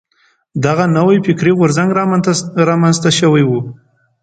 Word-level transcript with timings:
دغه 0.65 0.83
نوی 0.97 1.17
فکري 1.25 1.51
غورځنګ 1.59 1.89
را 2.69 2.73
منځته 2.81 3.09
شوی 3.19 3.43
و. 3.45 3.51